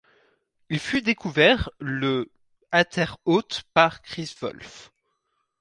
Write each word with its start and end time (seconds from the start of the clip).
Il 0.71 0.79
fut 0.79 1.03
découvert 1.03 1.69
le 1.77 2.31
à 2.71 2.85
Terre 2.85 3.17
Haute 3.25 3.61
par 3.75 4.01
Chris 4.01 4.33
Wolfe. 4.41 4.91